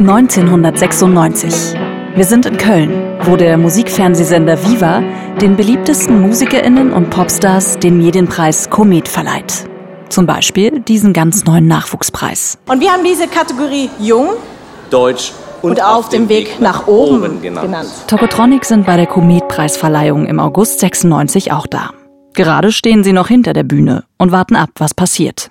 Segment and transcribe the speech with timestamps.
[0.00, 1.74] 1996.
[2.14, 5.02] Wir sind in Köln, wo der Musikfernsehsender Viva
[5.40, 9.66] den beliebtesten MusikerInnen und Popstars den Medienpreis Komet verleiht.
[10.08, 12.58] Zum Beispiel diesen ganz neuen Nachwuchspreis.
[12.68, 14.30] Und wir haben diese Kategorie Jung,
[14.90, 17.66] Deutsch und, und auf, auf dem Weg, Weg nach, nach, oben, oben genannt.
[17.66, 17.90] genannt.
[18.08, 21.90] Tokotronic sind bei der Komet-Preisverleihung im August 96 auch da.
[22.36, 25.50] Gerade stehen sie noch hinter der Bühne und warten ab, was passiert.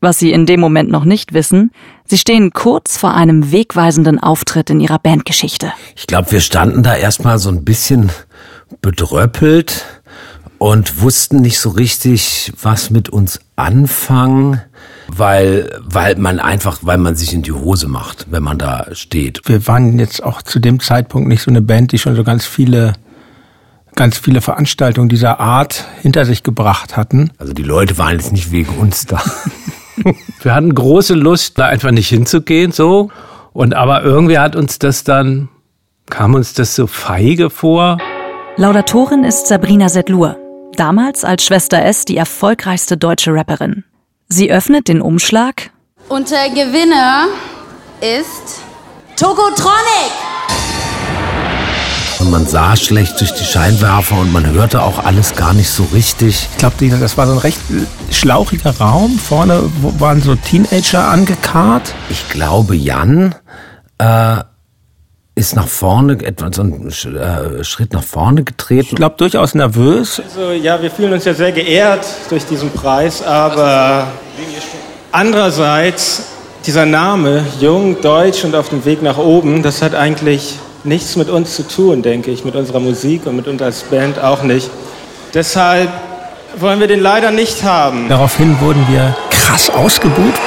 [0.00, 1.72] Was sie in dem Moment noch nicht wissen,
[2.04, 5.72] sie stehen kurz vor einem wegweisenden Auftritt in ihrer Bandgeschichte.
[5.96, 8.12] Ich glaube, wir standen da erstmal so ein bisschen
[8.82, 9.86] bedröppelt
[10.58, 14.60] und wussten nicht so richtig, was mit uns anfangen,
[15.08, 19.40] weil, weil man einfach, weil man sich in die Hose macht, wenn man da steht.
[19.46, 22.44] Wir waren jetzt auch zu dem Zeitpunkt nicht so eine Band, die schon so ganz
[22.44, 22.92] viele
[23.98, 27.32] ganz viele Veranstaltungen dieser Art hinter sich gebracht hatten.
[27.36, 29.20] Also die Leute waren jetzt nicht wegen uns da.
[30.40, 33.10] Wir hatten große Lust, da einfach nicht hinzugehen, so.
[33.52, 35.48] Und aber irgendwie hat uns das dann,
[36.08, 37.98] kam uns das so feige vor.
[38.56, 40.36] Laudatorin ist Sabrina Sedlur.
[40.76, 43.82] Damals als Schwester S die erfolgreichste deutsche Rapperin.
[44.28, 45.70] Sie öffnet den Umschlag.
[46.08, 47.26] Und der Gewinner
[48.00, 48.60] ist
[49.16, 50.12] Tokotronic.
[52.30, 56.48] Man sah schlecht durch die Scheinwerfer und man hörte auch alles gar nicht so richtig.
[56.52, 57.58] Ich glaube, das war so ein recht
[58.10, 59.18] schlauchiger Raum.
[59.18, 59.62] Vorne
[59.98, 61.94] waren so Teenager angekarrt.
[62.10, 63.34] Ich glaube, Jan
[63.96, 64.36] äh,
[65.34, 68.88] ist nach vorne, etwa so einen äh, Schritt nach vorne getreten.
[68.90, 70.20] Ich glaube, durchaus nervös.
[70.22, 74.08] Also, ja, wir fühlen uns ja sehr geehrt durch diesen Preis, aber
[75.12, 76.24] andererseits,
[76.66, 81.28] dieser Name, jung, deutsch und auf dem Weg nach oben, das hat eigentlich nichts mit
[81.28, 84.70] uns zu tun, denke ich, mit unserer Musik und mit uns als Band auch nicht.
[85.34, 85.90] Deshalb
[86.56, 88.08] wollen wir den leider nicht haben.
[88.08, 90.40] Daraufhin wurden wir krass ausgebucht.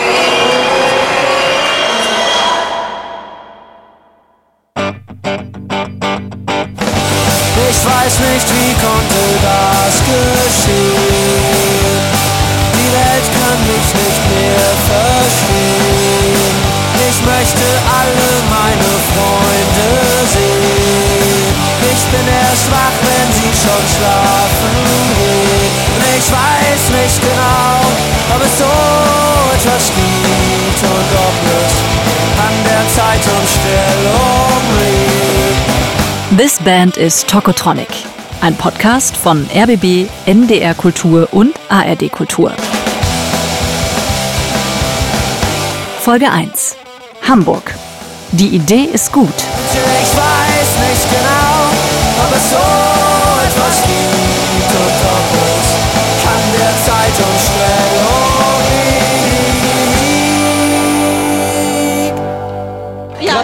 [36.42, 37.88] This Band is Tokotronic,
[38.42, 42.52] ein Podcast von RBB, NDR Kultur und ARD Kultur.
[46.00, 46.78] Folge 1.
[47.30, 47.76] Hamburg.
[48.32, 49.28] Die Idee ist gut.
[49.30, 51.70] Ich weiß nicht genau,
[52.26, 52.58] ob es so
[53.46, 54.21] etwas gibt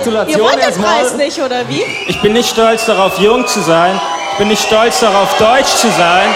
[0.08, 0.82] Gratulation ihr wollt den.
[0.82, 1.84] Preis nicht, oder wie?
[2.08, 4.00] Ich bin nicht stolz darauf, jung zu sein.
[4.32, 6.28] Ich bin nicht stolz darauf, deutsch zu sein.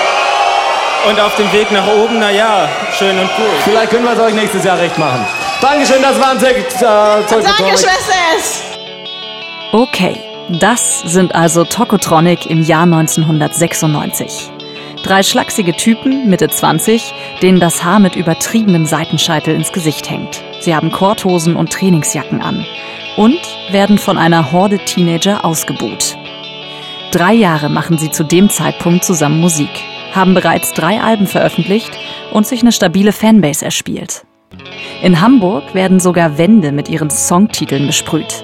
[1.10, 3.46] Und auf dem Weg nach oben, naja, schön und gut.
[3.64, 5.26] Vielleicht können wir es euch nächstes Jahr recht machen.
[5.60, 6.64] Dankeschön, das waren äh,
[7.30, 8.62] Danke, Schwester S.
[9.72, 14.52] Okay, das sind also Tokotronic im Jahr 1996.
[15.04, 20.44] Drei schlachsige Typen, Mitte 20, denen das Haar mit übertriebenem Seitenscheitel ins Gesicht hängt.
[20.60, 22.66] Sie haben Korthosen und Trainingsjacken an
[23.18, 23.40] und
[23.72, 26.18] werden von einer Horde Teenager ausgebuht.
[27.12, 29.72] Drei Jahre machen sie zu dem Zeitpunkt zusammen Musik,
[30.14, 31.92] haben bereits drei Alben veröffentlicht
[32.32, 34.24] und sich eine stabile Fanbase erspielt.
[35.02, 38.44] In Hamburg werden sogar Wände mit ihren Songtiteln besprüht.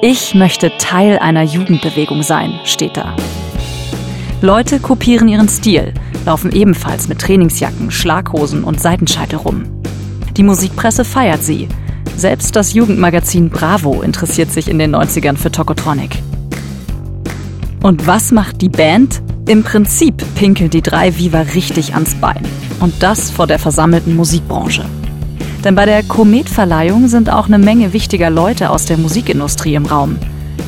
[0.00, 3.14] Ich möchte Teil einer Jugendbewegung sein, steht da.
[4.42, 5.92] Leute kopieren ihren Stil,
[6.24, 9.64] laufen ebenfalls mit Trainingsjacken, Schlaghosen und Seitenscheitel rum.
[10.34, 11.68] Die Musikpresse feiert sie.
[12.16, 16.22] Selbst das Jugendmagazin Bravo interessiert sich in den 90ern für Tokotronic.
[17.82, 19.20] Und was macht die Band?
[19.46, 22.42] Im Prinzip pinkeln die drei Viva richtig ans Bein.
[22.80, 24.86] Und das vor der versammelten Musikbranche.
[25.64, 30.16] Denn bei der Komet-Verleihung sind auch eine Menge wichtiger Leute aus der Musikindustrie im Raum.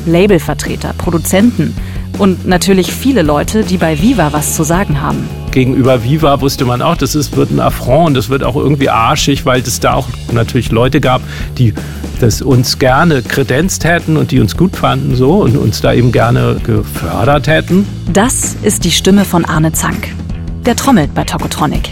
[0.05, 1.73] Labelvertreter, Produzenten
[2.17, 5.27] und natürlich viele Leute, die bei Viva was zu sagen haben.
[5.51, 9.45] Gegenüber Viva wusste man auch, das ist, wird ein Affront, das wird auch irgendwie arschig,
[9.45, 11.21] weil es da auch natürlich Leute gab,
[11.57, 11.73] die
[12.19, 16.11] das uns gerne kredenzt hätten und die uns gut fanden so und uns da eben
[16.11, 17.87] gerne gefördert hätten.
[18.11, 20.07] Das ist die Stimme von Arne Zank.
[20.65, 21.89] Der trommelt bei Tokotronic.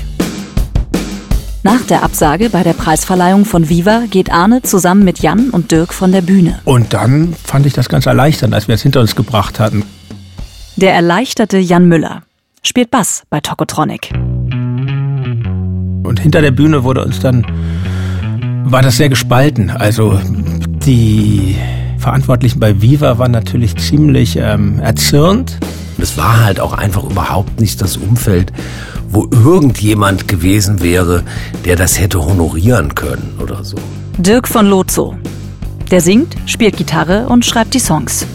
[1.63, 5.93] Nach der Absage bei der Preisverleihung von Viva geht Arne zusammen mit Jan und Dirk
[5.93, 6.59] von der Bühne.
[6.63, 9.83] Und dann fand ich das ganz erleichternd, als wir es hinter uns gebracht hatten.
[10.77, 12.23] Der erleichterte Jan Müller
[12.63, 14.11] spielt Bass bei Tokotronic.
[16.03, 17.45] Und hinter der Bühne wurde uns dann,
[18.63, 19.69] war das sehr gespalten.
[19.69, 20.19] Also
[20.85, 21.57] die
[21.97, 25.57] Verantwortlichen bei Viva waren natürlich ziemlich ähm, erzürnt.
[25.99, 28.53] Es war halt auch einfach überhaupt nicht das Umfeld,
[29.09, 31.23] wo irgendjemand gewesen wäre,
[31.65, 33.77] der das hätte honorieren können oder so.
[34.17, 35.15] Dirk von Lozo.
[35.91, 38.25] Der singt, spielt Gitarre und schreibt die Songs.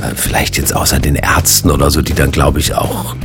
[0.00, 3.16] Äh, vielleicht jetzt außer den Ärzten oder so, die dann, glaube ich, auch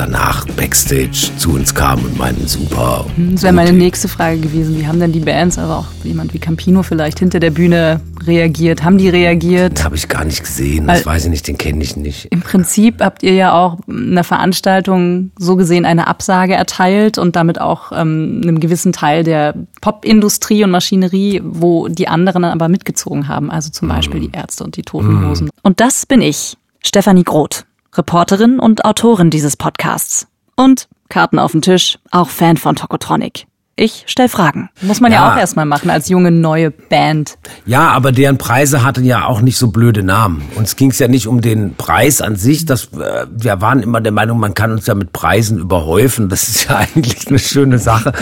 [0.00, 3.04] danach Backstage zu uns kamen und meinten, super.
[3.16, 4.78] Hm, das wäre meine nächste Frage gewesen.
[4.78, 8.82] Wie haben denn die Bands, aber auch jemand wie Campino vielleicht hinter der Bühne reagiert?
[8.82, 9.84] Haben die reagiert?
[9.84, 12.28] Habe ich gar nicht gesehen, das Weil weiß ich nicht, den kenne ich nicht.
[12.30, 17.60] Im Prinzip habt ihr ja auch einer Veranstaltung so gesehen eine Absage erteilt und damit
[17.60, 23.28] auch ähm, einem gewissen Teil der Popindustrie und Maschinerie, wo die anderen dann aber mitgezogen
[23.28, 25.48] haben, also zum Beispiel die Ärzte und die Toten Hosen.
[25.48, 25.50] Mm.
[25.62, 27.66] Und das bin ich, Stefanie Groth.
[27.94, 30.28] Reporterin und Autorin dieses Podcasts.
[30.56, 33.46] Und Karten auf den Tisch, auch Fan von Tokotronic.
[33.80, 34.68] Ich stell Fragen.
[34.82, 37.38] Muss man ja, ja auch erstmal machen als junge neue Band.
[37.64, 40.42] Ja, aber deren Preise hatten ja auch nicht so blöde Namen.
[40.54, 42.66] Uns ging es ja nicht um den Preis an sich.
[42.66, 46.28] Das, äh, wir waren immer der Meinung, man kann uns ja mit Preisen überhäufen.
[46.28, 48.12] Das ist ja eigentlich eine schöne Sache.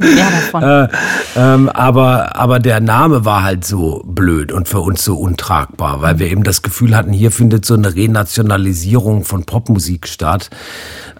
[0.00, 0.62] ja, davon.
[0.74, 0.88] Äh,
[1.36, 6.18] ähm, aber, aber der Name war halt so blöd und für uns so untragbar, weil
[6.18, 10.48] wir eben das Gefühl hatten, hier findet so eine Renationalisierung von Popmusik statt.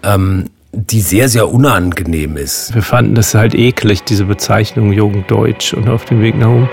[0.01, 2.75] Ähm, die sehr, sehr unangenehm ist.
[2.75, 6.69] Wir fanden das halt eklig, diese Bezeichnung Jugenddeutsch und auf dem Weg nach oben.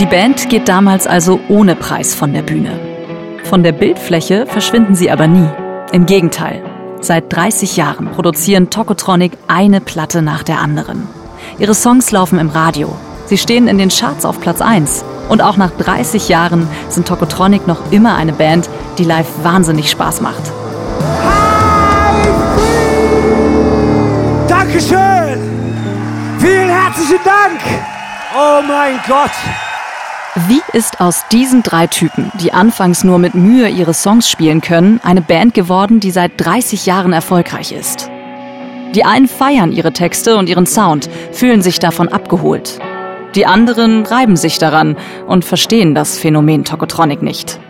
[0.00, 2.78] Die Band geht damals also ohne Preis von der Bühne.
[3.44, 5.48] Von der Bildfläche verschwinden sie aber nie.
[5.92, 6.62] Im Gegenteil.
[7.00, 11.08] Seit 30 Jahren produzieren Tokotronic eine Platte nach der anderen.
[11.58, 12.94] Ihre Songs laufen im Radio.
[13.28, 15.04] Sie stehen in den Charts auf Platz 1.
[15.28, 20.22] Und auch nach 30 Jahren sind Tokotronic noch immer eine Band, die live wahnsinnig Spaß
[20.22, 20.42] macht.
[24.48, 25.38] Dankeschön!
[26.38, 27.60] Vielen herzlichen Dank!
[28.34, 29.30] Oh mein Gott!
[30.46, 35.00] Wie ist aus diesen drei Typen, die anfangs nur mit Mühe ihre Songs spielen können,
[35.02, 38.10] eine Band geworden, die seit 30 Jahren erfolgreich ist?
[38.94, 42.78] Die einen feiern ihre Texte und ihren Sound, fühlen sich davon abgeholt.
[43.38, 44.96] Die anderen reiben sich daran
[45.28, 47.60] und verstehen das Phänomen Tokotronic nicht.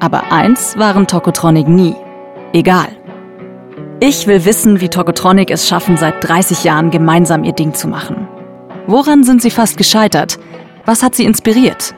[0.00, 1.94] Aber eins waren Tokotronic nie.
[2.54, 2.88] Egal.
[4.00, 8.26] Ich will wissen, wie Tokotronic es schaffen, seit 30 Jahren gemeinsam ihr Ding zu machen.
[8.86, 10.38] Woran sind sie fast gescheitert?
[10.86, 11.94] Was hat sie inspiriert?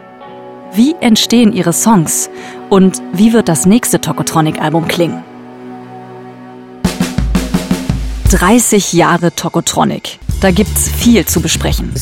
[0.73, 2.31] Wie entstehen ihre Songs?
[2.69, 5.23] Und wie wird das nächste Tokotronic-Album klingen?
[8.33, 10.19] 30 Jahre Tokotronic.
[10.41, 11.93] Da gibt's viel zu besprechen.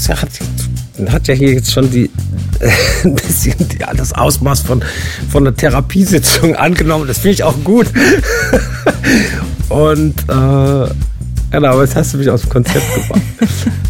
[1.11, 2.11] Hat ja hier jetzt schon die,
[3.05, 4.85] ein bisschen die, das Ausmaß von,
[5.31, 7.07] von einer Therapiesitzung angenommen.
[7.09, 7.87] Das finde ich auch gut.
[9.69, 10.95] Und äh,
[11.53, 13.23] Genau, aber jetzt hast du mich aus dem Konzept gebracht.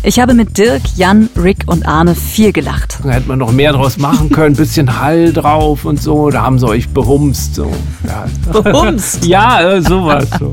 [0.04, 2.98] Ich habe mit Dirk, Jan, Rick und Arne viel gelacht.
[3.04, 6.28] Da hätte man noch mehr draus machen können, bisschen Hall drauf und so.
[6.30, 7.54] Da haben sie euch behumst.
[7.54, 7.70] So.
[8.04, 8.26] Ja.
[8.50, 9.24] Behumst?
[9.24, 10.26] ja, äh, sowas.
[10.40, 10.52] So.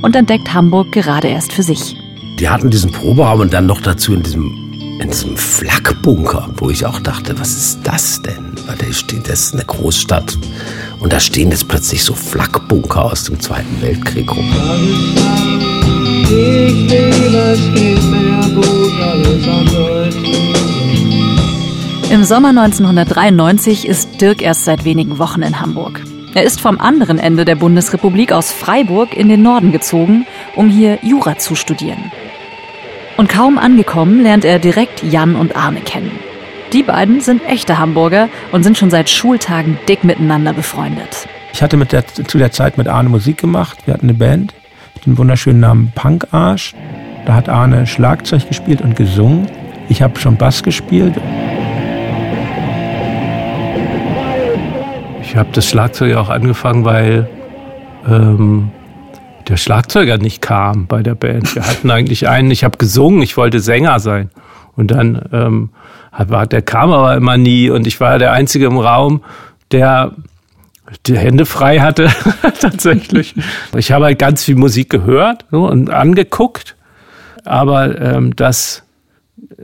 [0.04, 1.98] und entdeckt Hamburg gerade erst für sich.
[2.40, 4.46] Die hatten diesen Proberaum und dann noch dazu in diesem,
[5.02, 8.56] in diesem Flakbunker, wo ich auch dachte, was ist das denn?
[8.68, 10.38] Weil da steht, das ist eine Großstadt
[11.02, 14.50] und da stehen jetzt plötzlich so Flakbunker aus dem Zweiten Weltkrieg rum.
[16.34, 20.10] Ich will, es geht mir gut, alles andere
[22.10, 26.02] Im Sommer 1993 ist Dirk erst seit wenigen Wochen in Hamburg.
[26.34, 31.00] Er ist vom anderen Ende der Bundesrepublik aus Freiburg in den Norden gezogen, um hier
[31.02, 32.14] Jura zu studieren.
[33.18, 36.18] Und kaum angekommen lernt er direkt Jan und Arne kennen.
[36.72, 41.28] Die beiden sind echte Hamburger und sind schon seit Schultagen dick miteinander befreundet.
[41.52, 43.80] Ich hatte mit der, zu der Zeit mit Arne Musik gemacht.
[43.84, 44.54] Wir hatten eine Band
[45.06, 46.76] dem wunderschönen Namen Punk Arsch.
[47.26, 49.48] Da hat Arne Schlagzeug gespielt und gesungen.
[49.90, 51.14] Ich habe schon Bass gespielt.
[55.24, 57.30] Ich habe das Schlagzeug auch angefangen, weil
[58.08, 58.72] ähm,
[59.48, 61.56] der Schlagzeuger nicht kam bei der Band.
[61.56, 64.30] Wir hatten eigentlich einen, ich habe gesungen, ich wollte Sänger sein.
[64.76, 65.70] Und dann ähm,
[66.12, 69.22] hat, der kam aber immer nie und ich war der Einzige im Raum,
[69.72, 70.12] der
[71.06, 72.10] die Hände frei hatte,
[72.60, 73.36] tatsächlich.
[73.76, 76.76] Ich habe halt ganz viel Musik gehört so, und angeguckt,
[77.46, 78.84] aber ähm, das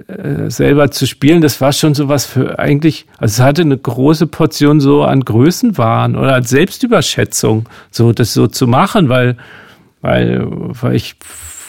[0.07, 3.77] äh, selber zu spielen, das war schon so was für eigentlich, also es hatte eine
[3.77, 9.38] große Portion so an Größenwahn oder an Selbstüberschätzung, so das so zu machen, weil,
[10.01, 11.15] weil, weil ich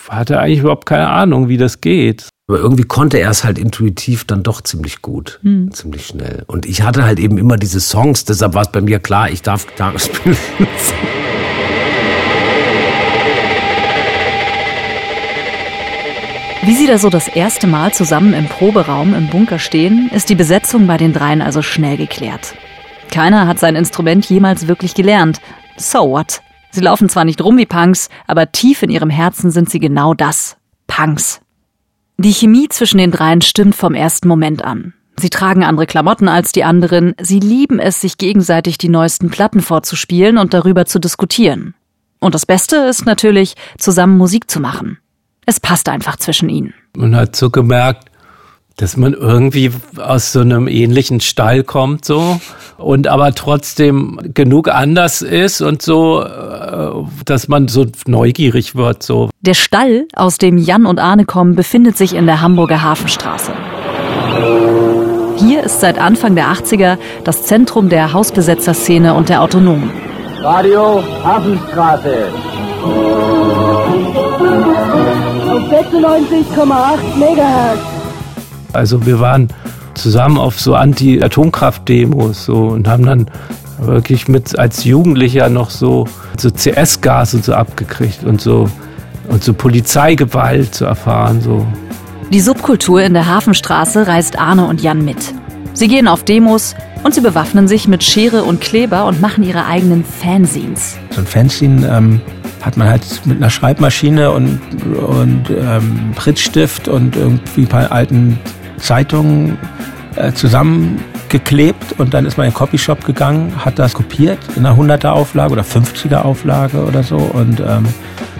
[0.08, 2.28] hatte eigentlich überhaupt keine Ahnung, wie das geht.
[2.48, 5.70] Aber irgendwie konnte er es halt intuitiv dann doch ziemlich gut, mhm.
[5.70, 6.44] ziemlich schnell.
[6.46, 9.42] Und ich hatte halt eben immer diese Songs, deshalb war es bei mir klar, ich
[9.42, 10.36] darf Gitarre spielen.
[16.62, 20.34] Wie sie da so das erste Mal zusammen im Proberaum im Bunker stehen, ist die
[20.34, 22.54] Besetzung bei den dreien also schnell geklärt.
[23.12, 25.42] Keiner hat sein Instrument jemals wirklich gelernt.
[25.76, 26.40] So what?
[26.70, 30.14] Sie laufen zwar nicht rum wie Punks, aber tief in ihrem Herzen sind sie genau
[30.14, 30.56] das.
[30.86, 31.42] Punks.
[32.20, 34.92] Die Chemie zwischen den dreien stimmt vom ersten Moment an.
[35.16, 39.60] Sie tragen andere Klamotten als die anderen, sie lieben es, sich gegenseitig die neuesten Platten
[39.60, 41.74] vorzuspielen und darüber zu diskutieren.
[42.18, 44.98] Und das Beste ist natürlich, zusammen Musik zu machen.
[45.46, 46.74] Es passt einfach zwischen ihnen.
[46.96, 48.07] Man hat so gemerkt,
[48.78, 52.40] dass man irgendwie aus so einem ähnlichen Stall kommt so
[52.78, 56.90] und aber trotzdem genug anders ist und so, äh,
[57.24, 59.30] dass man so neugierig wird so.
[59.40, 63.52] Der Stall, aus dem Jan und Arne kommen, befindet sich in der Hamburger Hafenstraße.
[65.36, 69.90] Hier ist seit Anfang der 80er das Zentrum der Hausbesetzerszene und der Autonomen.
[70.40, 72.28] Radio Hafenstraße.
[75.48, 77.97] Auf 96,8 Megahertz.
[78.72, 79.48] Also wir waren
[79.94, 83.30] zusammen auf so Anti-Atomkraft-Demos so und haben dann
[83.80, 86.06] wirklich mit als Jugendlicher noch so,
[86.38, 88.68] so CS-Gas und so abgekriegt und so
[89.28, 91.40] und so Polizeigewalt zu erfahren.
[91.40, 91.66] So.
[92.32, 95.34] Die Subkultur in der Hafenstraße reist Arne und Jan mit.
[95.74, 99.66] Sie gehen auf Demos und sie bewaffnen sich mit Schere und Kleber und machen ihre
[99.66, 100.96] eigenen Fanzines.
[101.10, 102.20] So ein Fanzine ähm,
[102.62, 104.60] hat man halt mit einer Schreibmaschine und,
[104.96, 108.38] und ähm, Prittstift und irgendwie ein paar alten
[108.78, 109.58] Zeitungen
[110.16, 114.76] äh, zusammengeklebt und dann ist man in den Copyshop gegangen, hat das kopiert in einer
[114.76, 117.86] 100er Auflage oder 50er Auflage oder so und ähm,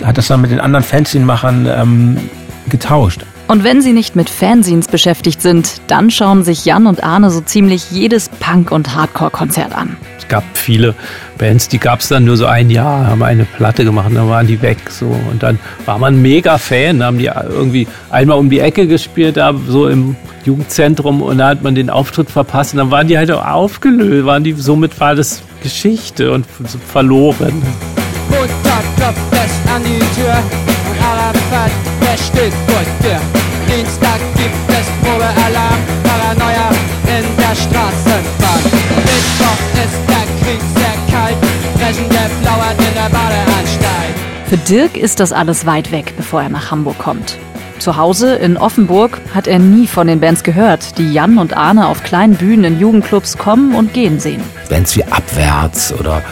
[0.05, 2.17] hat das dann mit den anderen Fanzine-Machern ähm,
[2.69, 3.25] getauscht.
[3.49, 7.41] Und wenn sie nicht mit Fanzines beschäftigt sind, dann schauen sich Jan und Arne so
[7.41, 9.97] ziemlich jedes Punk- und Hardcore-Konzert an.
[10.19, 10.95] Es gab viele
[11.39, 14.47] Bands, die gab es dann nur so ein Jahr, haben eine Platte gemacht, dann waren
[14.47, 14.77] die weg.
[14.91, 15.07] So.
[15.07, 19.55] Und dann war man mega Fan, haben die irgendwie einmal um die Ecke gespielt, da
[19.67, 20.15] so im
[20.45, 24.27] Jugendzentrum und da hat man den Auftritt verpasst und dann waren die halt auch aufgelöst,
[24.27, 26.45] waren die, somit war das Geschichte und
[26.87, 27.63] verloren.
[28.29, 30.88] Montag klopft es an die Tür
[31.29, 31.71] Arafat,
[32.01, 33.21] der steht vor dir.
[33.69, 36.71] Dienstag gibt es Probealarm, Paranoia
[37.05, 38.63] in der Straßenbahn.
[39.05, 41.37] Mittwoch ist der Krieg sehr kalt,
[41.75, 44.15] brechende flauert in der Badeanstalt.
[44.47, 47.37] Für Dirk ist das alles weit weg, bevor er nach Hamburg kommt.
[47.79, 51.89] Zu Hause in Offenburg hat er nie von den Bands gehört, die Jan und Arne
[51.89, 54.43] auf kleinen Bühnen in Jugendclubs kommen und gehen sehen.
[54.71, 56.23] Bands wie Abwärts oder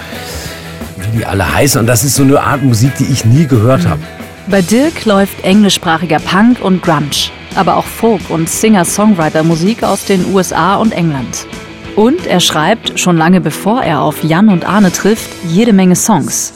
[0.97, 1.79] wie die alle heißen.
[1.83, 4.00] Und das ist so eine Art Musik, die ich nie gehört habe.
[4.49, 10.76] Bei Dirk läuft englischsprachiger Punk und Grunge, aber auch Folk- und Singer-Songwriter-Musik aus den USA
[10.76, 11.49] und England.
[11.97, 16.53] Und er schreibt, schon lange bevor er auf Jan und Arne trifft, jede Menge Songs.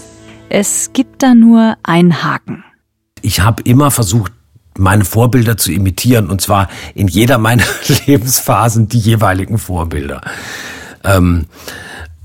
[0.49, 2.63] Es gibt da nur einen Haken.
[3.23, 4.33] Ich habe immer versucht,
[4.79, 7.65] meine Vorbilder zu imitieren und zwar in jeder meiner
[8.07, 10.21] Lebensphasen die jeweiligen Vorbilder.
[11.03, 11.47] Ähm,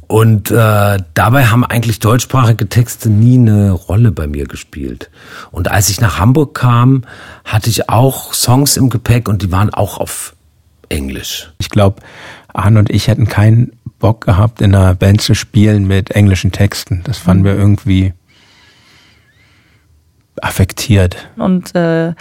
[0.07, 5.09] und äh, dabei haben eigentlich deutschsprachige Texte nie eine Rolle bei mir gespielt.
[5.51, 7.03] Und als ich nach Hamburg kam,
[7.43, 10.35] hatte ich auch Songs im Gepäck und die waren auch auf
[10.89, 11.51] Englisch.
[11.57, 12.01] Ich glaube,
[12.53, 17.01] Arne und ich hätten keinen Bock gehabt, in einer Band zu spielen mit englischen Texten.
[17.05, 18.13] Das fanden wir irgendwie
[20.45, 21.17] affektiert.
[21.37, 22.13] Und äh,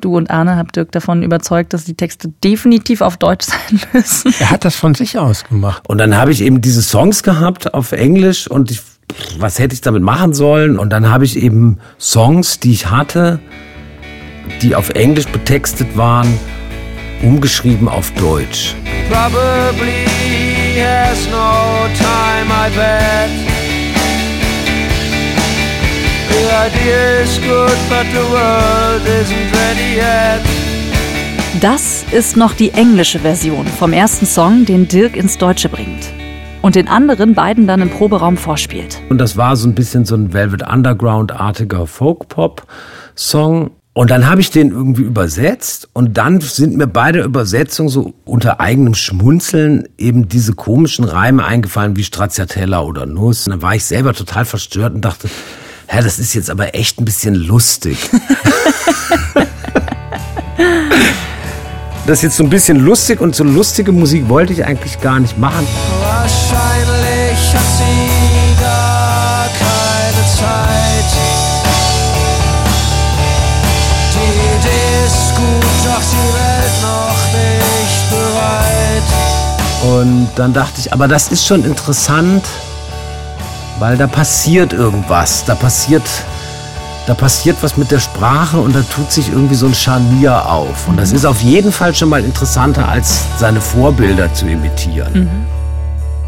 [0.00, 4.32] du und Arne habt Dirk davon überzeugt, dass die Texte definitiv auf Deutsch sein müssen.
[4.38, 5.82] Er hat das von sich aus gemacht.
[5.88, 8.80] Und dann habe ich eben diese Songs gehabt auf Englisch und ich,
[9.38, 10.78] was hätte ich damit machen sollen?
[10.78, 13.40] Und dann habe ich eben Songs, die ich hatte,
[14.62, 16.38] die auf Englisch betextet waren,
[17.22, 18.74] umgeschrieben auf Deutsch.
[19.08, 20.06] Probably
[20.78, 23.51] has no time, I bet.
[31.62, 36.12] Das ist noch die englische Version vom ersten Song, den Dirk ins Deutsche bringt.
[36.60, 39.00] Und den anderen beiden dann im Proberaum vorspielt.
[39.08, 43.70] Und das war so ein bisschen so ein Velvet Underground-artiger Folk-Pop-Song.
[43.94, 48.12] Und dann habe ich den irgendwie übersetzt und dann sind mir bei der Übersetzung so
[48.26, 53.46] unter eigenem Schmunzeln eben diese komischen Reime eingefallen wie Stracciatella oder Nuss.
[53.46, 55.30] Und dann war ich selber total verstört und dachte,
[55.92, 57.98] hä, das ist jetzt aber echt ein bisschen lustig.
[62.06, 65.20] das ist jetzt so ein bisschen lustig und so lustige Musik wollte ich eigentlich gar
[65.20, 65.66] nicht machen.
[66.00, 71.12] Wahrscheinlich hat sie gar keine Zeit.
[74.14, 79.08] Die Idee ist gut, doch die Welt noch nicht bereit.
[79.98, 82.46] Und dann dachte ich, aber das ist schon interessant,
[83.82, 85.44] weil da passiert irgendwas.
[85.44, 86.04] Da passiert,
[87.08, 90.86] da passiert was mit der Sprache und da tut sich irgendwie so ein Scharnier auf.
[90.86, 95.28] Und das ist auf jeden Fall schon mal interessanter, als seine Vorbilder zu imitieren.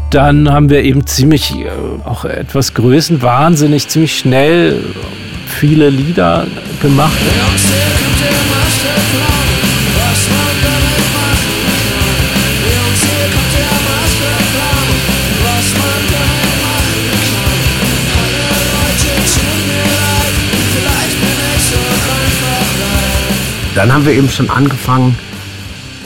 [0.09, 1.69] Dann haben wir eben ziemlich, äh,
[2.03, 4.93] auch etwas größenwahnsinnig, ziemlich schnell
[5.47, 6.47] viele Lieder
[6.81, 7.13] gemacht.
[23.75, 25.17] Dann haben wir eben schon angefangen,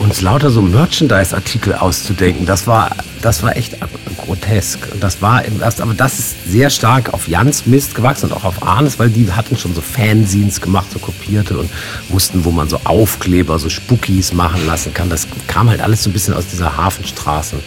[0.00, 2.44] uns lauter so Merchandise-Artikel auszudenken.
[2.44, 2.90] Das war,
[3.22, 3.76] das war echt
[4.16, 4.88] grotesk.
[4.98, 8.66] Das war erst, aber das ist sehr stark auf Jans Mist gewachsen und auch auf
[8.66, 11.70] Arnes, weil die hatten schon so Fanzines gemacht, so kopierte und
[12.08, 15.08] wussten, wo man so Aufkleber, so Spookies machen lassen kann.
[15.08, 17.60] Das kam halt alles so ein bisschen aus dieser Hafenstraßen.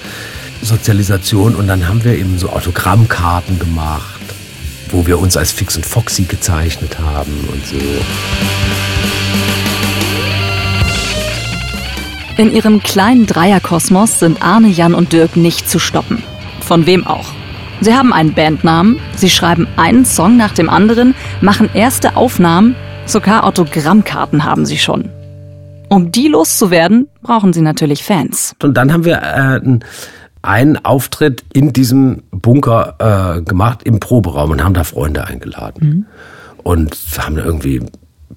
[0.61, 4.21] Sozialisation und dann haben wir eben so Autogrammkarten gemacht,
[4.89, 8.92] wo wir uns als Fix und Foxy gezeichnet haben und so.
[12.35, 16.23] In ihrem kleinen Dreierkosmos sind Arne, Jan und Dirk nicht zu stoppen.
[16.61, 17.31] Von wem auch.
[17.79, 23.43] Sie haben einen Bandnamen, sie schreiben einen Song nach dem anderen, machen erste Aufnahmen, sogar
[23.43, 25.09] Autogrammkarten haben sie schon.
[25.89, 28.55] Um die loszuwerden, brauchen sie natürlich Fans.
[28.63, 29.79] Und dann haben wir äh,
[30.41, 32.95] einen Auftritt in diesem Bunker
[33.37, 35.87] äh, gemacht im Proberaum und haben da Freunde eingeladen.
[35.87, 36.05] Mhm.
[36.63, 37.83] Und haben da irgendwie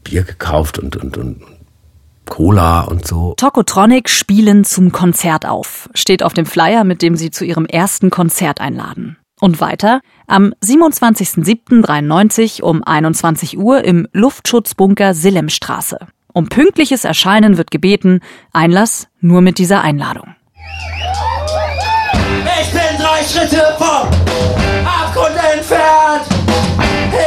[0.04, 1.40] Bier gekauft und, und, und
[2.26, 3.34] Cola und so.
[3.36, 8.10] Tokotronic spielen zum Konzert auf, steht auf dem Flyer, mit dem sie zu ihrem ersten
[8.10, 9.16] Konzert einladen.
[9.40, 15.98] Und weiter, am 27.07.93 um 21 Uhr im Luftschutzbunker Sillemstraße.
[16.32, 18.20] Um pünktliches Erscheinen wird gebeten,
[18.52, 20.34] Einlass nur mit dieser Einladung.
[22.60, 24.08] Ich bin drei Schritte vom
[24.86, 26.26] Abgrund entfernt.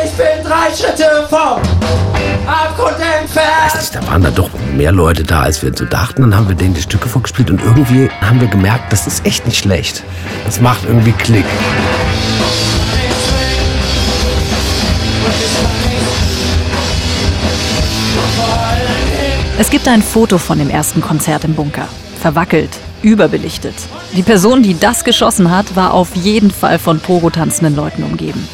[0.04, 1.09] Ich bin drei Schritte
[4.24, 6.22] waren da doch mehr Leute da, als wir so dachten.
[6.22, 9.46] Dann haben wir denen die Stücke vorgespielt und irgendwie haben wir gemerkt, das ist echt
[9.46, 10.04] nicht schlecht.
[10.44, 11.46] Das macht irgendwie Klick.
[19.58, 21.88] Es gibt ein Foto von dem ersten Konzert im Bunker.
[22.20, 23.76] Verwackelt, überbelichtet.
[24.16, 28.48] Die Person, die das geschossen hat, war auf jeden Fall von Pogo-tanzenden Leuten umgeben.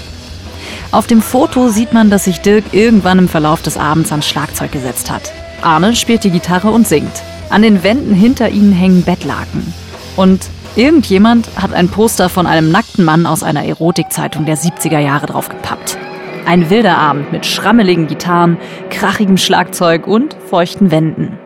[0.91, 4.71] Auf dem Foto sieht man, dass sich Dirk irgendwann im Verlauf des Abends ans Schlagzeug
[4.71, 5.31] gesetzt hat.
[5.61, 7.23] Arne spielt die Gitarre und singt.
[7.49, 9.73] An den Wänden hinter ihnen hängen Bettlaken.
[10.15, 15.27] Und irgendjemand hat ein Poster von einem nackten Mann aus einer Erotikzeitung der 70er Jahre
[15.27, 15.97] draufgepappt.
[16.45, 18.57] Ein wilder Abend mit schrammeligen Gitarren,
[18.89, 21.37] krachigem Schlagzeug und feuchten Wänden.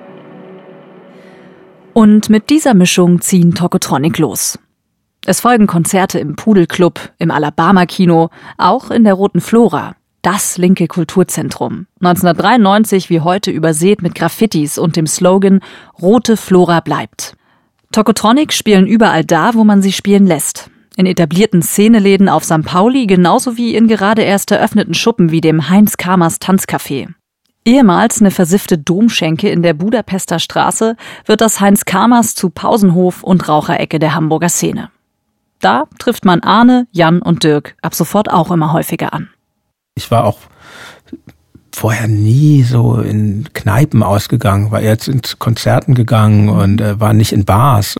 [1.93, 4.60] Und mit dieser Mischung ziehen Tokotronic los.
[5.26, 9.95] Es folgen Konzerte im Pudelclub, im Alabama-Kino, auch in der Roten Flora.
[10.21, 11.88] Das linke Kulturzentrum.
[12.01, 15.62] 1993 wie heute übersät mit Graffitis und dem Slogan
[16.01, 17.36] Rote Flora bleibt.
[17.91, 20.69] Tokotronic spielen überall da, wo man sie spielen lässt.
[20.95, 22.63] In etablierten Szeneläden auf St.
[22.63, 27.08] Pauli genauso wie in gerade erst eröffneten Schuppen wie dem Heinz Kamers Tanzcafé.
[27.65, 33.47] Ehemals eine versiffte Domschenke in der Budapester Straße wird das Heinz Kamers zu Pausenhof und
[33.47, 34.89] Raucherecke der Hamburger Szene.
[35.60, 39.29] Da trifft man Arne, Jan und Dirk ab sofort auch immer häufiger an.
[39.95, 40.39] Ich war auch
[41.71, 47.32] vorher nie so in Kneipen ausgegangen, war jetzt in Konzerten gegangen und äh, war nicht
[47.32, 47.97] in Bars.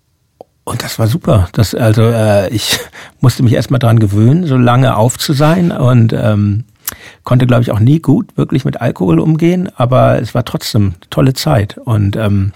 [0.66, 1.50] Und das war super.
[1.54, 2.80] Das, also äh, ich
[3.22, 6.66] musste mich erstmal dran gewöhnen, so lange auf zu sein und ähm,
[7.24, 11.34] konnte, glaube ich, auch nie gut wirklich mit Alkohol umgehen, aber es war trotzdem tolle
[11.34, 11.78] Zeit.
[11.78, 12.54] Und ähm,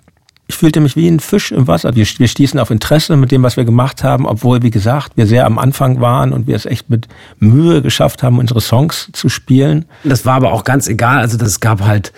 [0.54, 1.96] ich fühlte mich wie ein Fisch im Wasser.
[1.96, 5.26] Wir, wir stießen auf Interesse mit dem, was wir gemacht haben, obwohl, wie gesagt, wir
[5.26, 7.08] sehr am Anfang waren und wir es echt mit
[7.39, 9.86] Mühe geschafft haben, unsere Songs zu spielen.
[10.04, 11.18] Das war aber auch ganz egal.
[11.18, 12.13] Also das gab halt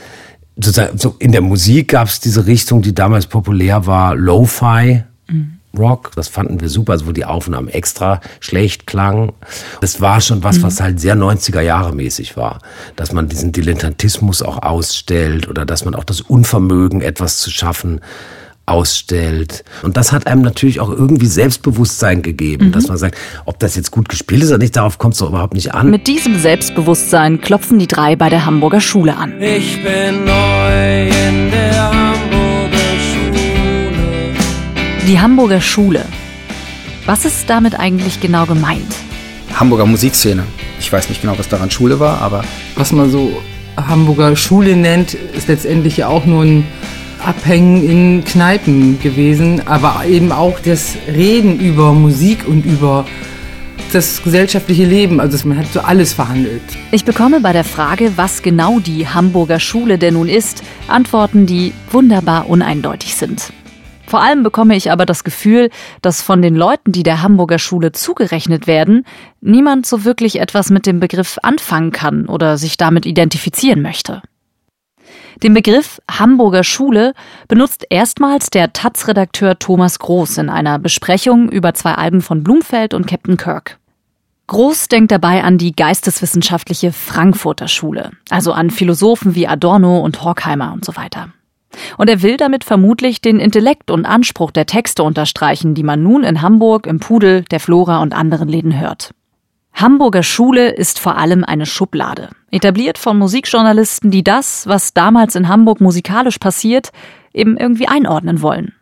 [0.58, 5.04] sozusagen so in der Musik gab es diese Richtung, die damals populär war, Lo-Fi.
[5.30, 5.55] Mhm.
[5.78, 6.12] Rock.
[6.16, 9.32] Das fanden wir super, also wo die Aufnahmen extra schlecht klangen.
[9.82, 12.60] Das war schon was, was halt sehr 90er Jahre mäßig war.
[12.96, 18.02] Dass man diesen Dilettantismus auch ausstellt oder dass man auch das Unvermögen, etwas zu schaffen,
[18.66, 19.64] ausstellt.
[19.84, 22.72] Und das hat einem natürlich auch irgendwie Selbstbewusstsein gegeben, mhm.
[22.72, 25.30] dass man sagt, ob das jetzt gut gespielt ist oder nicht, darauf kommt es doch
[25.30, 25.92] überhaupt nicht an.
[25.92, 29.40] Mit diesem Selbstbewusstsein klopfen die drei bei der Hamburger Schule an.
[29.40, 31.65] Ich bin neu in der
[35.06, 36.04] die Hamburger Schule.
[37.06, 38.92] Was ist damit eigentlich genau gemeint?
[39.54, 40.44] Hamburger Musikszene.
[40.80, 42.44] Ich weiß nicht genau, was daran Schule war, aber.
[42.76, 43.42] Was man so
[43.78, 46.66] Hamburger Schule nennt, ist letztendlich ja auch nur ein
[47.24, 53.06] Abhängen in Kneipen gewesen, aber eben auch das Reden über Musik und über
[53.94, 55.20] das gesellschaftliche Leben.
[55.20, 56.64] Also man hat so alles verhandelt.
[56.92, 61.74] Ich bekomme bei der Frage, was genau die Hamburger Schule denn nun ist, Antworten, die
[61.92, 63.52] wunderbar uneindeutig sind.
[64.08, 65.70] Vor allem bekomme ich aber das Gefühl,
[66.02, 69.06] dass von den Leuten, die der Hamburger Schule zugerechnet werden,
[69.42, 74.22] niemand so wirklich etwas mit dem Begriff anfangen kann oder sich damit identifizieren möchte.
[75.44, 77.14] Den Begriff Hamburger Schule
[77.48, 83.06] benutzt erstmals der Taz-Redakteur Thomas Groß in einer Besprechung über zwei Alben von Blumfeld und
[83.06, 83.78] Captain Kirk.
[84.48, 90.72] Groß denkt dabei an die geisteswissenschaftliche Frankfurter Schule, also an Philosophen wie Adorno und Horkheimer
[90.72, 91.30] und so weiter.
[91.98, 96.24] Und er will damit vermutlich den Intellekt und Anspruch der Texte unterstreichen, die man nun
[96.24, 99.14] in Hamburg, im Pudel, der Flora und anderen Läden hört.
[99.74, 105.50] Hamburger Schule ist vor allem eine Schublade, etabliert von Musikjournalisten, die das, was damals in
[105.50, 106.92] Hamburg musikalisch passiert,
[107.34, 108.74] eben irgendwie einordnen wollen.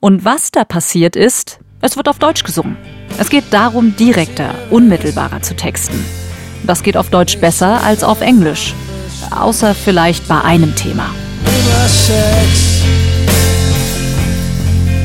[0.00, 2.78] Und was da passiert ist, es wird auf Deutsch gesungen.
[3.18, 6.02] Es geht darum, direkter, unmittelbarer zu texten.
[6.66, 8.74] Das geht auf Deutsch besser als auf Englisch,
[9.30, 11.10] außer vielleicht bei einem Thema
[11.42, 12.82] über Sex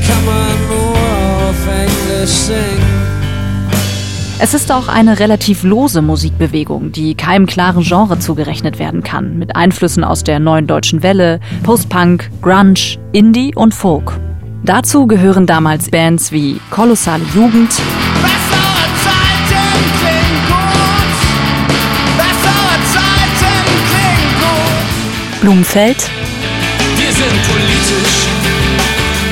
[0.06, 2.98] kann man nur auf Englisch singen.
[4.40, 9.56] Es ist auch eine relativ lose Musikbewegung, die keinem klaren Genre zugerechnet werden kann, mit
[9.56, 14.20] Einflüssen aus der neuen deutschen Welle, Postpunk, Grunge, Indie und Folk.
[14.62, 17.72] Dazu gehören damals Bands wie Kolossale Jugend,
[25.40, 26.10] Blumenfeld,
[27.18, 28.28] sind politisch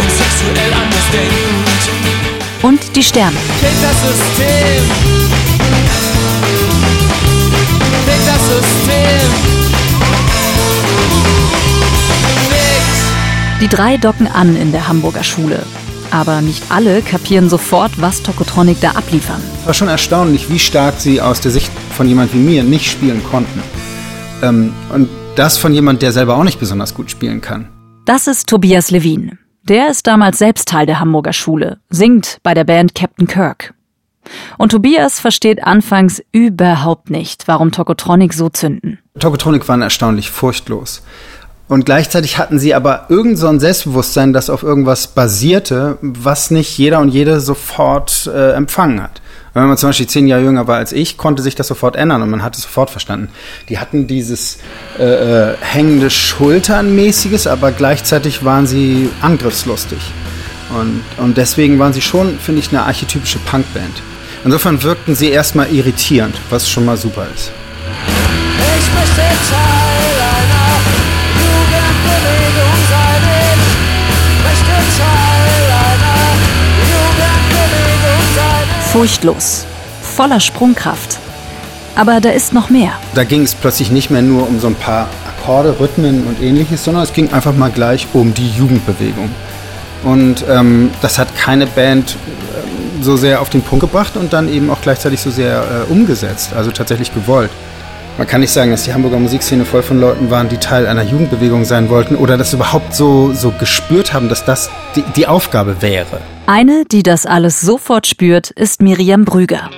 [0.01, 1.67] und sexuell anders denkend.
[2.63, 3.37] Und die Sterne.
[3.61, 4.83] Fick das System.
[8.07, 9.31] Fick das System.
[13.61, 15.63] Die drei docken an in der Hamburger Schule.
[16.11, 19.41] Aber nicht alle kapieren sofort, was Tokotronic da abliefern.
[19.65, 23.23] War schon erstaunlich, wie stark sie aus der Sicht von jemand wie mir nicht spielen
[23.31, 23.63] konnten.
[24.43, 27.69] Ähm, und das von jemand, der selber auch nicht besonders gut spielen kann.
[28.07, 29.37] Das ist Tobias Levin.
[29.65, 33.75] Der ist damals selbst Teil der Hamburger Schule, singt bei der Band Captain Kirk.
[34.59, 39.01] Und Tobias versteht anfangs überhaupt nicht, warum Tokotronic so zünden.
[39.19, 41.03] Tokotronic waren erstaunlich furchtlos.
[41.67, 46.79] Und gleichzeitig hatten sie aber irgend so ein Selbstbewusstsein, das auf irgendwas basierte, was nicht
[46.79, 49.21] jeder und jede sofort äh, empfangen hat.
[49.57, 52.21] Wenn man zum Beispiel zehn Jahre jünger war als ich, konnte sich das sofort ändern
[52.21, 53.31] und man hat es sofort verstanden.
[53.71, 54.59] Die hatten dieses
[54.99, 59.99] äh, äh, hängende Schulternmäßiges, aber gleichzeitig waren sie angriffslustig.
[60.79, 64.03] Und, und deswegen waren sie schon, finde ich, eine archetypische Punkband.
[64.45, 67.51] Insofern wirkten sie erstmal irritierend, was schon mal super ist.
[68.79, 69.66] Ich möchte
[78.97, 79.67] furchtlos,
[80.01, 81.19] voller Sprungkraft.
[81.97, 82.93] Aber da ist noch mehr.
[83.15, 86.83] Da ging es plötzlich nicht mehr nur um so ein paar Akkorde, Rhythmen und ähnliches,
[86.83, 89.29] sondern es ging einfach mal gleich um die Jugendbewegung.
[90.03, 92.17] Und ähm, das hat keine Band
[92.57, 95.93] ähm, so sehr auf den Punkt gebracht und dann eben auch gleichzeitig so sehr äh,
[95.93, 97.51] umgesetzt, also tatsächlich gewollt.
[98.19, 101.03] Man kann nicht sagen, dass die Hamburger Musikszene voll von Leuten waren, die Teil einer
[101.03, 105.83] Jugendbewegung sein wollten oder das überhaupt so, so gespürt haben, dass das die, die Aufgabe
[105.83, 106.23] wäre.
[106.47, 109.69] Eine, die das alles sofort spürt, ist Miriam Brüger.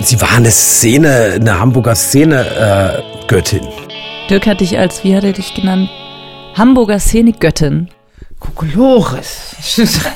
[0.00, 3.62] Sie war eine Szene, eine Hamburger Szene-Göttin.
[3.64, 5.90] Äh, Dirk hat dich als, wie hat er dich genannt?
[6.54, 7.88] Hamburger Szene-Göttin.
[8.40, 9.56] Kokolores.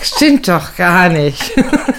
[0.03, 1.53] Stimmt doch gar nicht.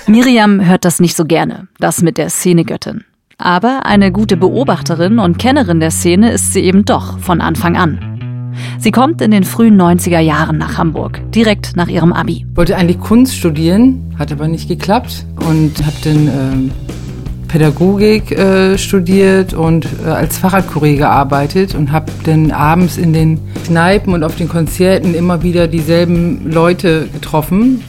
[0.08, 3.04] Miriam hört das nicht so gerne, das mit der Szenegöttin.
[3.42, 8.52] Aber eine gute Beobachterin und Kennerin der Szene ist sie eben doch von Anfang an.
[8.78, 12.46] Sie kommt in den frühen 90er Jahren nach Hamburg, direkt nach ihrem Abi.
[12.54, 19.56] Wollte eigentlich Kunst studieren, hat aber nicht geklappt und habe dann äh, Pädagogik äh, studiert
[19.56, 24.50] und äh, als Fahrradkurier gearbeitet und habe dann abends in den Kneipen und auf den
[24.50, 27.82] Konzerten immer wieder dieselben Leute getroffen.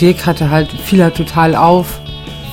[0.00, 2.00] Dirk hatte halt, fiel halt total auf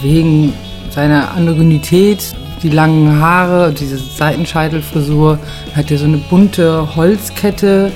[0.02, 0.54] wegen
[0.90, 5.40] seiner Androgynität, die langen Haare, diese Seitenscheitelfrisur,
[5.76, 7.92] hat er so eine bunte Holzkette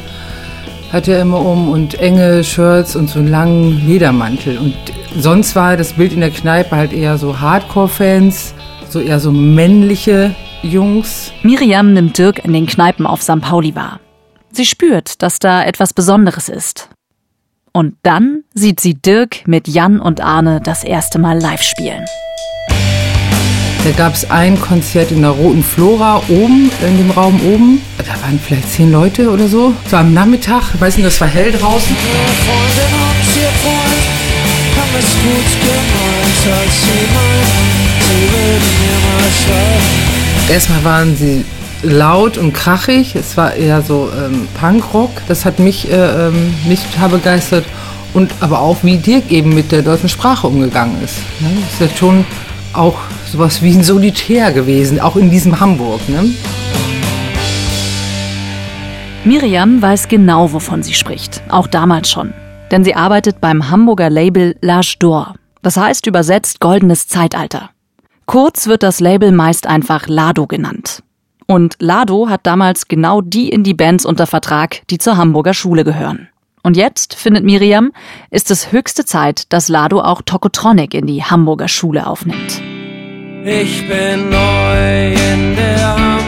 [0.92, 4.58] hat er immer um und enge Shirts und so einen langen Ledermantel.
[4.58, 4.76] Und
[5.18, 8.54] sonst war das Bild in der Kneipe halt eher so Hardcore-Fans,
[8.90, 11.32] so eher so männliche Jungs.
[11.44, 13.42] Miriam nimmt Dirk in den Kneipen auf St.
[13.42, 14.00] Pauli wahr.
[14.52, 16.90] Sie spürt, dass da etwas Besonderes ist.
[17.72, 22.04] Und dann sieht sie Dirk mit Jan und Arne das erste Mal live spielen.
[23.84, 27.82] Da gab es ein Konzert in der Roten Flora oben, in dem Raum oben.
[27.98, 29.74] Da waren vielleicht zehn Leute oder so.
[29.90, 31.96] War am Nachmittag, ich weiß nicht, das war hell draußen.
[40.48, 41.44] Erstmal waren sie
[41.82, 43.16] laut und krachig.
[43.16, 45.10] Es war eher so ähm, Punkrock.
[45.28, 47.66] Das hat mich äh, ähm, nicht begeistert.
[48.14, 51.18] Und aber auch, wie Dirk eben mit der deutschen Sprache umgegangen ist.
[51.40, 51.50] Ne?
[51.62, 52.26] Das ist ja schon
[52.74, 52.98] auch
[53.32, 56.02] sowas wie ein Solitär gewesen, auch in diesem Hamburg.
[56.10, 56.34] Ne?
[59.24, 61.42] Miriam weiß genau, wovon sie spricht.
[61.50, 62.34] Auch damals schon.
[62.72, 65.36] Denn sie arbeitet beim Hamburger Label L'Age d'Or.
[65.62, 67.70] Das heißt übersetzt goldenes Zeitalter.
[68.26, 71.04] Kurz wird das Label meist einfach Lado genannt.
[71.48, 76.30] Und Lado hat damals genau die Indie-Bands unter Vertrag, die zur Hamburger Schule gehören.
[76.64, 77.92] Und jetzt, findet Miriam,
[78.30, 82.62] ist es höchste Zeit, dass Lado auch Tokotronic in die Hamburger Schule aufnimmt.
[83.44, 86.21] Ich bin neu in der Hamburger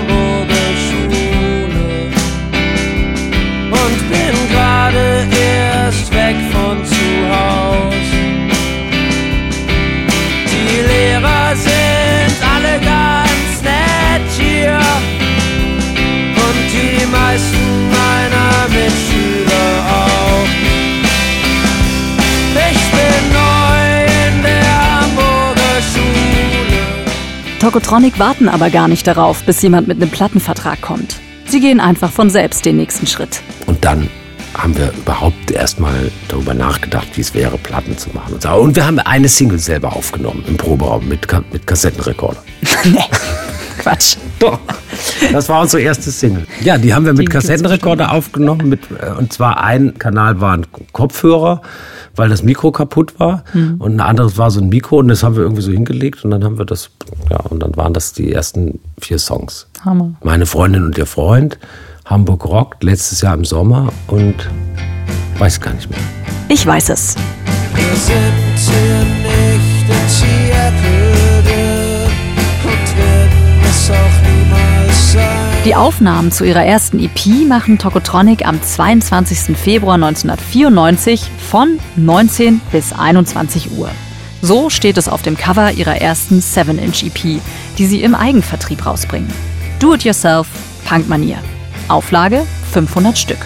[27.74, 31.16] Tokotronic warten aber gar nicht darauf, bis jemand mit einem Plattenvertrag kommt.
[31.48, 33.42] Sie gehen einfach von selbst den nächsten Schritt.
[33.66, 34.12] Und dann
[34.54, 38.36] haben wir überhaupt erstmal darüber nachgedacht, wie es wäre, Platten zu machen.
[38.60, 42.44] Und wir haben eine Single selber aufgenommen im Proberaum mit, mit Kassettenrekorder.
[42.84, 43.00] nee.
[43.80, 44.18] Quatsch.
[44.38, 44.60] Doch.
[45.32, 46.46] Das war unsere erste Single.
[46.62, 48.70] Ja, die haben wir mit Kassettenrekorder aufgenommen.
[48.70, 51.64] Mit, äh, und zwar ein Kanal war ein Kopfhörer,
[52.15, 53.43] weil das Mikro kaputt war.
[53.54, 53.76] Mhm.
[53.80, 56.23] Und ein anderes war so ein Mikro und das haben wir irgendwie so hingelegt.
[56.23, 56.89] Und dann haben wir das,
[57.30, 59.67] ja, und dann waren das die ersten vier Songs.
[59.84, 60.13] Hammer.
[60.23, 61.58] Meine Freundin und ihr Freund.
[62.06, 64.36] Hamburg rockt letztes Jahr im Sommer und
[65.38, 65.99] weiß gar nicht mehr.
[66.49, 67.15] Ich weiß es.
[67.73, 70.43] Wir sind hier nicht in
[75.65, 79.56] Die Aufnahmen zu ihrer ersten EP machen Tokotronic am 22.
[79.58, 83.89] Februar 1994 von 19 bis 21 Uhr.
[84.41, 87.39] So steht es auf dem Cover ihrer ersten 7-Inch EP,
[87.78, 89.32] die sie im Eigenvertrieb rausbringen.
[89.80, 90.47] Do it yourself,
[90.84, 91.38] Punkmanier.
[91.88, 93.45] Auflage 500 Stück.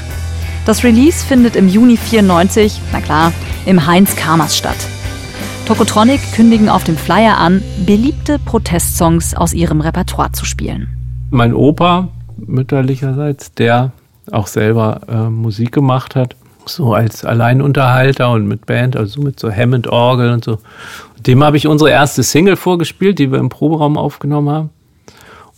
[0.66, 3.32] Das Release findet im Juni 94, na klar,
[3.68, 4.88] im Heinz Kamers statt.
[5.68, 10.97] Tokotronic kündigen auf dem Flyer an, beliebte Protestsongs aus ihrem Repertoire zu spielen.
[11.30, 13.92] Mein Opa, mütterlicherseits, der
[14.32, 16.36] auch selber äh, Musik gemacht hat,
[16.66, 20.60] so als Alleinunterhalter und mit Band, also mit so Hammond-Orgel und so.
[21.20, 24.70] Dem habe ich unsere erste Single vorgespielt, die wir im Proberaum aufgenommen haben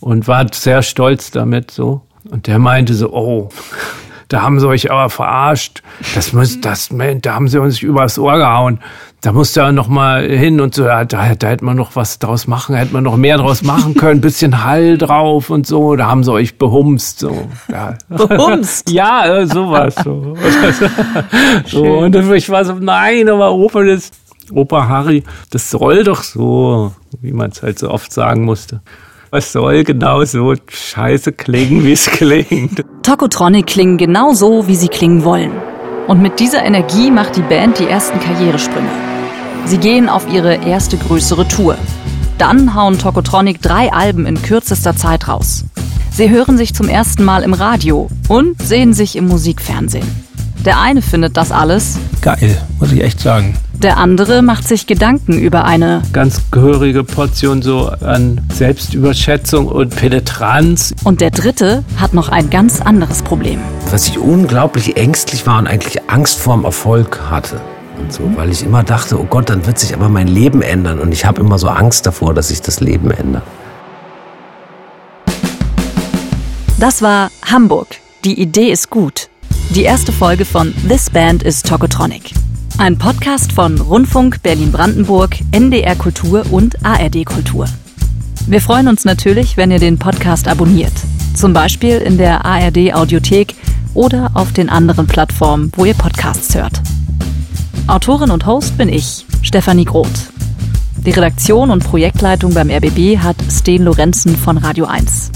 [0.00, 2.02] und war sehr stolz damit so.
[2.30, 3.48] Und der meinte so, oh,
[4.28, 5.82] da haben sie euch aber verarscht.
[6.14, 8.80] Das muss, das, da haben sie uns übers Ohr gehauen.
[9.20, 12.18] Da musste er noch mal hin und so, ja, da, da hätte man noch was
[12.18, 16.06] draus machen, hätte man noch mehr draus machen können, bisschen Hall drauf und so, da
[16.06, 17.48] haben sie euch behumst, so.
[17.70, 17.98] Ja.
[18.08, 18.90] Behumst?
[18.90, 20.34] ja, äh, sowas, so.
[21.66, 21.82] so.
[21.82, 24.10] Und ich war so, nein, aber Opa, das,
[24.52, 28.80] Opa Harry, das soll doch so, wie man es halt so oft sagen musste.
[29.30, 32.84] Was soll genau so scheiße klingen, wie es klingt?
[33.02, 35.52] Tokotronic klingen genau so, wie sie klingen wollen.
[36.08, 39.09] Und mit dieser Energie macht die Band die ersten Karrieresprünge.
[39.66, 41.76] Sie gehen auf ihre erste größere Tour.
[42.38, 45.64] Dann hauen Tokotronic drei Alben in kürzester Zeit raus.
[46.10, 50.06] Sie hören sich zum ersten Mal im Radio und sehen sich im Musikfernsehen.
[50.64, 53.54] Der eine findet das alles geil, muss ich echt sagen.
[53.72, 60.94] Der andere macht sich Gedanken über eine ganz gehörige Portion so an Selbstüberschätzung und Penetranz.
[61.04, 63.60] Und der dritte hat noch ein ganz anderes Problem.
[63.90, 67.60] Was ich unglaublich ängstlich war und eigentlich Angst vorm Erfolg hatte.
[68.00, 71.00] Und so, weil ich immer dachte, oh Gott, dann wird sich aber mein Leben ändern.
[71.00, 73.42] Und ich habe immer so Angst davor, dass sich das Leben ändert.
[76.78, 77.88] Das war Hamburg.
[78.24, 79.28] Die Idee ist gut.
[79.74, 82.32] Die erste Folge von This Band is Tokotronic.
[82.78, 87.66] Ein Podcast von Rundfunk Berlin-Brandenburg, NDR Kultur und ARD Kultur.
[88.46, 90.94] Wir freuen uns natürlich, wenn ihr den Podcast abonniert.
[91.34, 93.54] Zum Beispiel in der ARD Audiothek
[93.92, 96.80] oder auf den anderen Plattformen, wo ihr Podcasts hört.
[97.86, 100.30] Autorin und Host bin ich, Stefanie Groth.
[101.04, 105.30] Die Redaktion und Projektleitung beim RBB hat Sten Lorenzen von Radio 1.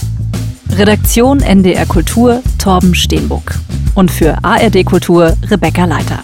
[0.71, 3.55] Redaktion NDR Kultur Torben Steenbuck.
[3.95, 6.21] Und für ARD Kultur Rebecca Leiter.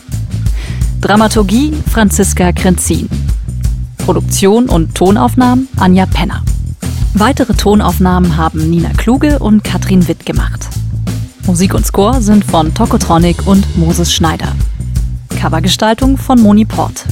[1.00, 3.09] Dramaturgie Franziska Krenzin.
[3.98, 6.42] Produktion und Tonaufnahmen Anja Penner.
[7.14, 10.68] Weitere Tonaufnahmen haben Nina Kluge und Katrin Witt gemacht.
[11.46, 14.54] Musik und Score sind von Tokotronic und Moses Schneider.
[15.40, 17.07] Covergestaltung von Moni Port.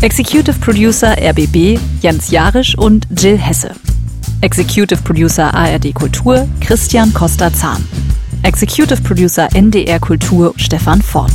[0.00, 3.72] Executive Producer RBB Jens Jarisch und Jill Hesse.
[4.40, 7.86] Executive Producer ARD Kultur Christian Costa-Zahn.
[8.44, 11.32] Executive Producer NDR Kultur Stefan Fort.